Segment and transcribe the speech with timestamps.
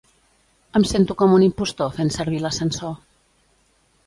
[0.79, 2.97] Em sento com un impostor fent servir l'ascensor.